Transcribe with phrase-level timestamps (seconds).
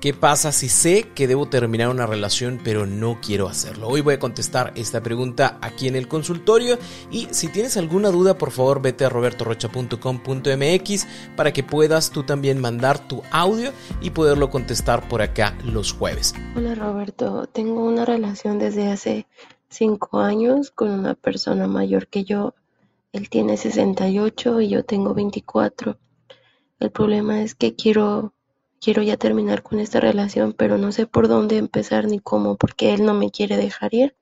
[0.00, 3.88] ¿Qué pasa si sé que debo terminar una relación pero no quiero hacerlo?
[3.88, 6.78] Hoy voy a contestar esta pregunta aquí en el consultorio
[7.10, 12.60] y si tienes alguna duda por favor vete a robertorocha.com.mx para que puedas tú también
[12.60, 16.32] mandar tu audio y poderlo contestar por acá los jueves.
[16.54, 19.26] Hola Roberto, tengo una relación desde hace
[19.70, 22.54] 5 años con una persona mayor que yo.
[23.12, 25.98] Él tiene 68 y yo tengo 24.
[26.78, 28.32] El problema es que quiero
[28.80, 32.94] quiero ya terminar con esta relación, pero no sé por dónde empezar ni cómo, porque
[32.94, 34.16] él no me quiere dejar ir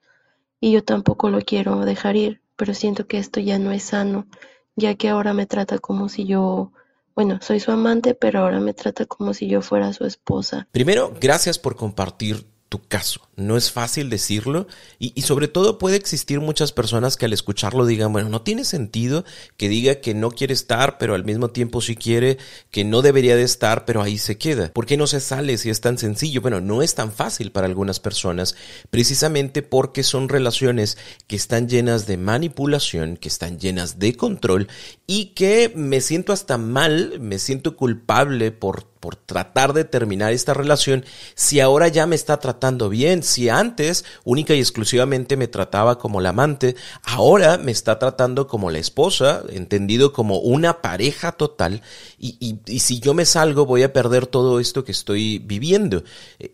[0.61, 4.27] y yo tampoco lo quiero dejar ir, pero siento que esto ya no es sano,
[4.75, 6.73] ya que ahora me trata como si yo,
[7.15, 10.69] bueno, soy su amante, pero ahora me trata como si yo fuera su esposa.
[10.73, 13.26] Primero, gracias por compartir tu caso.
[13.37, 14.67] No es fácil decirlo
[14.99, 19.27] y, sobre todo puede existir muchas personas que al escucharlo digan, bueno, no tiene sentido
[19.59, 22.39] que diga que no quiere estar, pero al mismo tiempo sí quiere,
[22.71, 24.73] que no debería de estar, pero ahí se queda.
[24.73, 26.41] ¿Por qué no se sale si es tan sencillo?
[26.41, 28.57] Bueno, no es tan fácil para algunas personas,
[28.89, 34.69] precisamente porque son relaciones que están llenas de manipulación, que están llenas de control
[35.07, 40.53] y que me siento hasta mal, me siento culpable por por tratar de terminar esta
[40.53, 41.05] relación
[41.37, 43.23] si ahora ya me está tratando bien?
[43.27, 48.71] Si antes única y exclusivamente me trataba como la amante, ahora me está tratando como
[48.71, 51.83] la esposa, entendido como una pareja total,
[52.19, 56.05] y, si yo me salgo voy a perder todo esto que estoy viviendo.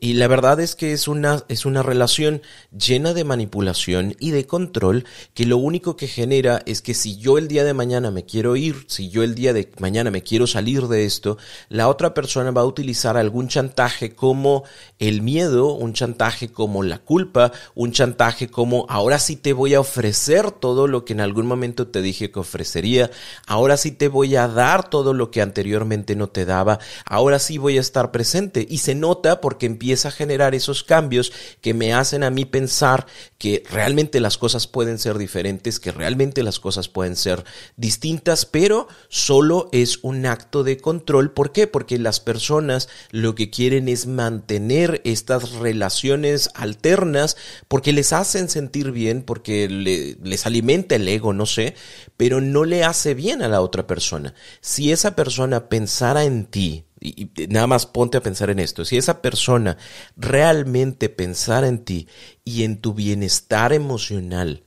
[0.00, 2.42] Y la verdad es que es una, es una relación
[2.76, 5.04] llena de manipulación y de control
[5.34, 8.56] que lo único que genera es que si yo el día de mañana me quiero
[8.56, 12.50] ir, si yo el día de mañana me quiero salir de esto, la otra persona
[12.50, 14.64] va a utilizar algún chantaje como
[14.98, 19.80] el miedo, un chantaje como la culpa, un chantaje como ahora sí te voy a
[19.80, 23.10] ofrecer todo lo que en algún momento te dije que ofrecería,
[23.46, 27.58] ahora sí te voy a dar todo lo que anteriormente no te daba, ahora sí
[27.58, 28.66] voy a estar presente.
[28.68, 33.06] Y se nota porque empieza a generar esos cambios que me hacen a mí pensar
[33.38, 37.44] que realmente las cosas pueden ser diferentes, que realmente las cosas pueden ser
[37.76, 41.32] distintas, pero solo es un acto de control.
[41.32, 41.66] ¿Por qué?
[41.66, 47.36] Porque las personas lo que quieren es mantener estas relaciones alternas
[47.68, 51.74] porque les hacen sentir bien, porque les alimenta el ego, no sé,
[52.16, 54.34] pero no le hace bien a la otra persona.
[54.60, 58.96] Si esa persona pensara en ti, y, nada más ponte a pensar en esto, si
[58.96, 59.76] esa persona
[60.16, 62.08] realmente pensara en ti
[62.44, 64.64] y en tu bienestar emocional,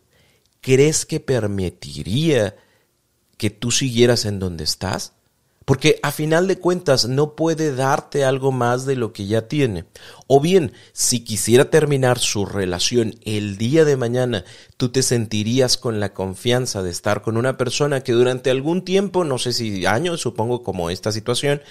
[0.61, 2.55] ¿crees que permitiría
[3.37, 5.14] que tú siguieras en donde estás?
[5.65, 9.85] Porque a final de cuentas no puede darte algo más de lo que ya tiene.
[10.27, 14.45] O bien, si quisiera terminar su relación el día de mañana,
[14.77, 19.23] tú te sentirías con la confianza de estar con una persona que durante algún tiempo,
[19.23, 21.61] no sé si años, supongo como esta situación,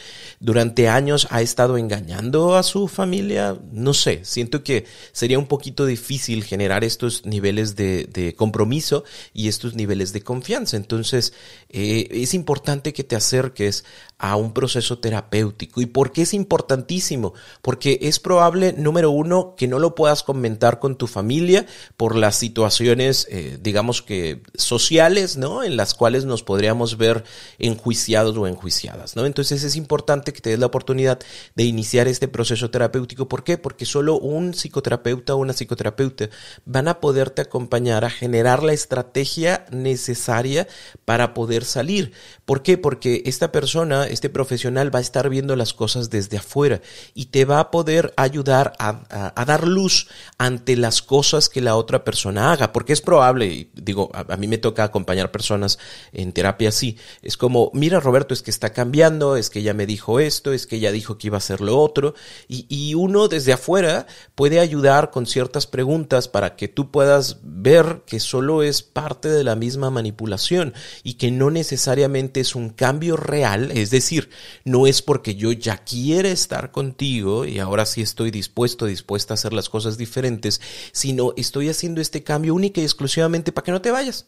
[0.40, 3.56] durante años ha estado engañando a su familia.
[3.72, 9.74] No sé, siento que sería un poquito difícil generar estos niveles de, compromiso y estos
[9.74, 10.76] niveles de confianza.
[10.76, 11.32] Entonces,
[11.70, 13.83] eh, es importante que te acerques
[14.18, 15.80] a un proceso terapéutico.
[15.80, 17.34] ¿Y por qué es importantísimo?
[17.60, 22.36] Porque es probable, número uno, que no lo puedas comentar con tu familia por las
[22.36, 25.62] situaciones, eh, digamos que sociales, ¿no?
[25.62, 27.24] En las cuales nos podríamos ver
[27.58, 29.26] enjuiciados o enjuiciadas, ¿no?
[29.26, 31.18] Entonces es importante que te des la oportunidad
[31.54, 33.28] de iniciar este proceso terapéutico.
[33.28, 33.58] ¿Por qué?
[33.58, 36.30] Porque solo un psicoterapeuta o una psicoterapeuta
[36.64, 40.66] van a poderte acompañar a generar la estrategia necesaria
[41.04, 42.12] para poder salir.
[42.44, 42.78] ¿Por qué?
[42.78, 46.80] Porque esta persona este profesional va a estar viendo las cosas desde afuera
[47.12, 52.04] y te va a poder ayudar a, dar luz ante las cosas que la otra
[52.04, 55.78] persona haga, porque es probable, digo, a, mí me toca acompañar personas
[56.12, 59.86] en terapia así, es como, mira Roberto, es que está cambiando, es que ella me
[59.86, 62.14] dijo esto, es que ella dijo que iba a hacer lo otro,
[62.48, 68.02] y, y uno desde afuera puede ayudar con ciertas preguntas para que tú puedas ver
[68.06, 73.16] que solo es parte de la misma manipulación y que no necesariamente es un cambio
[73.16, 74.30] real, es decir,
[74.64, 79.36] no es porque yo ya quiera estar contigo y ahora sí estoy dispuesto, dispuesta a
[79.36, 80.60] hacer las cosas diferentes,
[80.92, 84.26] sino estoy haciendo este cambio única y exclusivamente para que no te vayas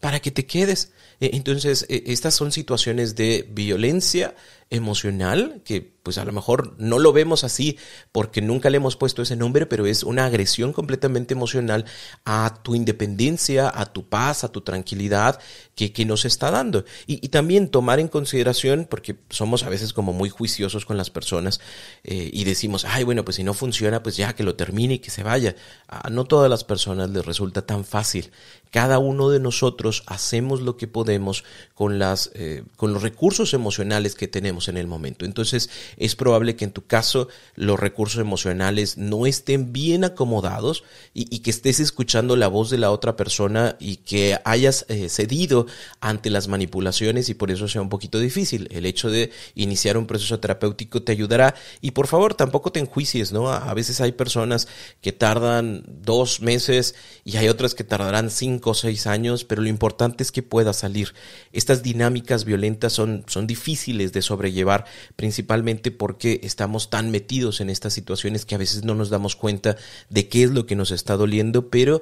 [0.00, 0.92] para que te quedes.
[1.20, 4.34] E, entonces, e, estas son situaciones de violencia
[4.70, 7.76] emocional, que pues a lo mejor no lo vemos así
[8.12, 11.84] porque nunca le hemos puesto ese nombre, pero es una agresión completamente emocional
[12.24, 15.38] a tu independencia, a tu paz, a tu tranquilidad
[15.74, 16.86] que, que nos está dando.
[17.06, 21.60] Y, también tomar en consideración, porque somos a veces como muy juiciosos con las personas
[22.04, 24.98] eh, y decimos, ay, bueno, pues si no funciona, pues ya que lo termine y
[25.00, 25.56] que se vaya.
[25.88, 28.30] A no todas las personas les resulta tan fácil.
[28.70, 31.44] Cada uno de nosotros hacemos lo que podemos
[31.74, 35.24] con, las, eh, con los recursos emocionales que tenemos en el momento.
[35.24, 40.82] Entonces, es probable que en tu caso los recursos emocionales no estén bien acomodados
[41.14, 45.66] y, que estés escuchando la voz de la otra persona y que hayas eh, cedido
[46.00, 48.66] ante las manipulaciones y por eso sea un poquito difícil.
[48.72, 53.32] El hecho de iniciar un proceso terapéutico te ayudará y por favor tampoco te enjuicies,
[53.32, 53.52] ¿no?
[53.52, 54.66] A veces hay personas
[55.00, 56.94] que tardan dos meses
[57.24, 60.72] y hay otras que tardarán cinco o seis años, pero lo importante es que pueda
[60.72, 61.14] salir.
[61.52, 64.86] Estas dinámicas violentas son, son difíciles de sobrellevar,
[65.16, 69.76] principalmente porque estamos tan metidos en estas situaciones que a veces no nos damos cuenta
[70.08, 72.00] de qué es lo que nos está doliendo, pero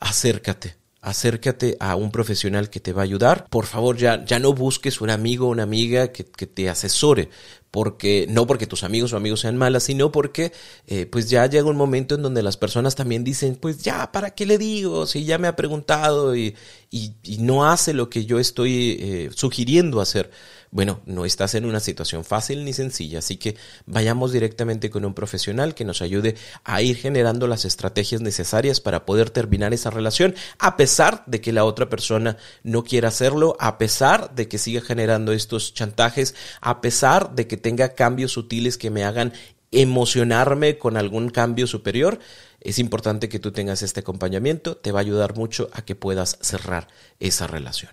[0.00, 3.46] acércate, acércate a un profesional que te va a ayudar.
[3.50, 7.28] Por favor, ya, ya no busques un amigo o una amiga que, que, te asesore,
[7.70, 10.52] porque no porque tus amigos o amigos sean malas, sino porque
[10.86, 14.30] eh, pues ya llega un momento en donde las personas también dicen, pues ya, ¿para
[14.30, 15.06] qué le digo?
[15.06, 16.56] Si ya me ha preguntado y,
[16.90, 20.30] y, no hace lo que yo estoy eh, sugiriendo hacer.
[20.70, 23.56] Bueno, no estás en una situación fácil ni sencilla, así que
[23.86, 29.06] vayamos directamente con un profesional que nos ayude a ir generando las estrategias necesarias para
[29.06, 33.78] poder terminar esa relación, a pesar de que la otra persona no quiera hacerlo, a
[33.78, 38.90] pesar de que siga generando estos chantajes, a pesar de que tenga cambios sutiles que
[38.90, 39.32] me hagan
[39.70, 42.18] emocionarme con algún cambio superior,
[42.60, 46.38] es importante que tú tengas este acompañamiento, te va a ayudar mucho a que puedas
[46.40, 46.88] cerrar
[47.20, 47.92] esa relación.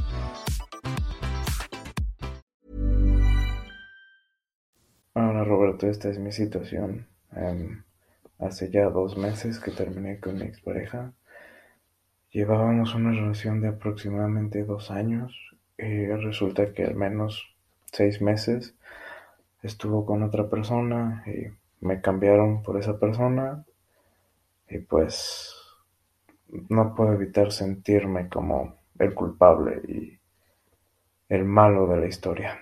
[5.43, 7.07] Roberto, esta es mi situación.
[7.35, 7.83] Um,
[8.39, 11.13] hace ya dos meses que terminé con mi expareja.
[12.31, 15.33] Llevábamos una relación de aproximadamente dos años
[15.77, 17.55] y resulta que al menos
[17.91, 18.75] seis meses
[19.63, 21.47] estuvo con otra persona y
[21.85, 23.65] me cambiaron por esa persona
[24.69, 25.53] y pues
[26.69, 30.19] no puedo evitar sentirme como el culpable y
[31.29, 32.59] el malo de la historia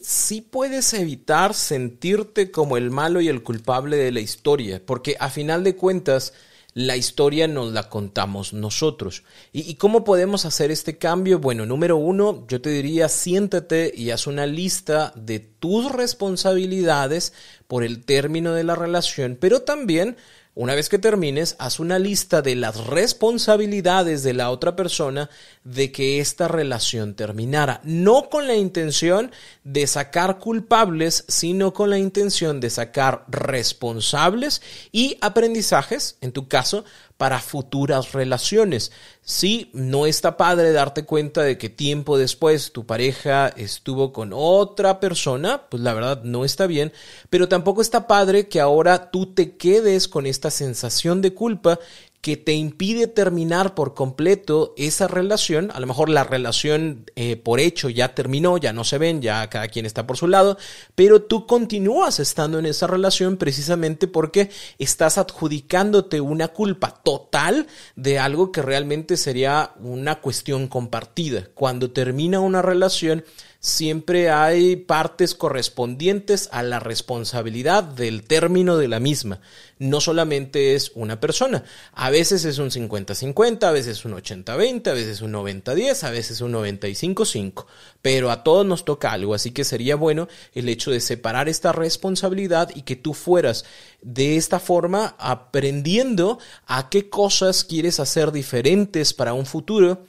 [0.00, 5.28] sí puedes evitar sentirte como el malo y el culpable de la historia, porque a
[5.28, 6.32] final de cuentas
[6.74, 9.24] la historia nos la contamos nosotros.
[9.52, 11.38] ¿Y, cómo podemos hacer este cambio?
[11.38, 17.34] Bueno, número uno, yo te diría, siéntate y haz una lista de tus responsabilidades
[17.66, 20.16] por el término de la relación, pero también
[20.54, 25.30] una vez que termines, haz una lista de las responsabilidades de la otra persona
[25.64, 27.80] de que esta relación terminara.
[27.84, 29.32] No con la intención
[29.64, 34.60] de sacar culpables, sino con la intención de sacar responsables
[34.92, 36.84] y aprendizajes, en tu caso,
[37.22, 38.90] para futuras relaciones.
[39.22, 44.98] Sí, no está padre darte cuenta de que tiempo después tu pareja estuvo con otra
[44.98, 46.92] persona, pues la verdad no está bien,
[47.30, 51.78] pero tampoco está padre que ahora tú te quedes con esta sensación de culpa
[52.22, 55.72] que te impide terminar por completo esa relación.
[55.74, 59.50] A lo mejor la relación eh, por hecho ya terminó, ya no se ven, ya
[59.50, 60.56] cada quien está por su lado,
[60.94, 68.20] pero tú continúas estando en esa relación precisamente porque estás adjudicándote una culpa total de
[68.20, 71.48] algo que realmente sería una cuestión compartida.
[71.54, 73.24] Cuando termina una relación,
[73.62, 79.40] siempre hay partes correspondientes a la responsabilidad del término de la misma.
[79.78, 81.62] No solamente es una persona.
[81.92, 86.40] A veces es un 50-50, a veces un 80-20, a veces un 90-10, a veces
[86.40, 87.66] un 95-5.
[88.02, 91.70] Pero a todos nos toca algo, así que sería bueno el hecho de separar esta
[91.70, 93.64] responsabilidad y que tú fueras
[94.02, 100.04] de esta forma aprendiendo a qué cosas quieres hacer diferentes para un futuro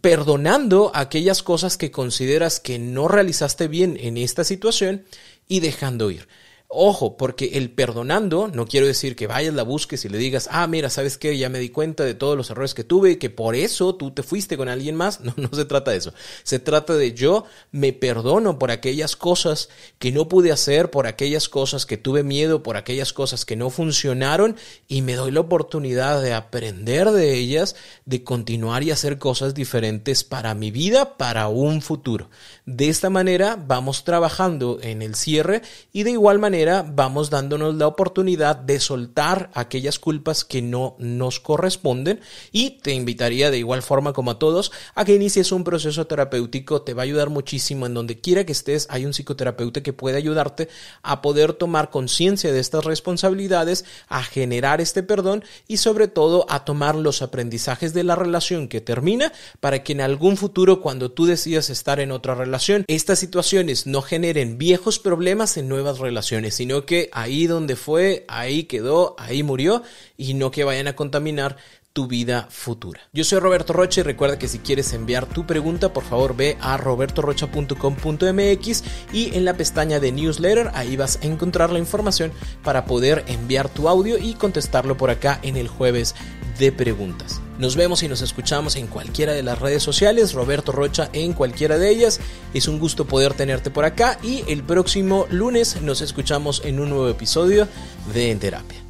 [0.00, 5.04] perdonando aquellas cosas que consideras que no realizaste bien en esta situación
[5.48, 6.28] y dejando ir.
[6.74, 10.66] Ojo, porque el perdonando, no quiero decir que vayas, la busques y le digas, ah,
[10.66, 11.36] mira, ¿sabes qué?
[11.36, 14.10] Ya me di cuenta de todos los errores que tuve y que por eso tú
[14.12, 15.20] te fuiste con alguien más.
[15.22, 16.12] No, no se trata de eso.
[16.42, 21.48] Se trata de yo me perdono por aquellas cosas que no pude hacer, por aquellas
[21.48, 24.56] cosas que tuve miedo, por aquellas cosas que no funcionaron
[24.88, 30.24] y me doy la oportunidad de aprender de ellas, de continuar y hacer cosas diferentes
[30.24, 32.30] para mi vida, para un futuro.
[32.66, 35.62] De esta manera vamos trabajando en el cierre
[35.92, 42.20] y de igual vamos dándonos la oportunidad de soltar aquellas culpas que no nos corresponden
[42.52, 46.82] y te invitaría de igual forma como a todos a que inicies un proceso terapéutico,
[46.82, 50.16] te va a ayudar muchísimo en donde quiera que estés, hay un psicoterapeuta que puede
[50.16, 50.68] ayudarte
[51.02, 56.64] a poder tomar conciencia de estas responsabilidades, a generar este perdón y sobre todo a
[56.64, 61.26] tomar los aprendizajes de la relación que termina para que en algún futuro cuando tú
[61.26, 66.86] decidas estar en otra relación estas situaciones no generen viejos problemas en nuevas relaciones, sino
[66.86, 69.82] que ahí donde fue, ahí quedó, ahí murió
[70.16, 71.56] y no que vayan a contaminar
[71.92, 73.00] tu vida futura.
[73.12, 76.56] Yo soy Roberto Rocha y recuerda que si quieres enviar tu pregunta, por favor ve
[76.60, 82.32] a robertorocha.com.mx y en la pestaña de newsletter ahí vas a encontrar la información
[82.62, 86.14] para poder enviar tu audio y contestarlo por acá en el jueves
[86.58, 87.40] de preguntas.
[87.62, 91.78] Nos vemos y nos escuchamos en cualquiera de las redes sociales, Roberto Rocha en cualquiera
[91.78, 92.18] de ellas.
[92.54, 96.90] Es un gusto poder tenerte por acá y el próximo lunes nos escuchamos en un
[96.90, 97.68] nuevo episodio
[98.12, 98.80] de En Terapia.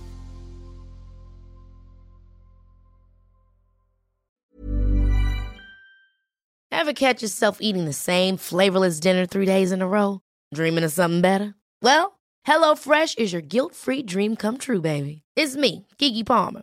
[6.71, 10.21] Ever catch yourself eating the same flavorless dinner three days in a row?
[10.55, 11.55] Dreaming of something better?
[11.83, 15.25] Well, HelloFresh is your guilt-free dream come true, baby.
[15.37, 16.63] It's me, Kiki Palmer.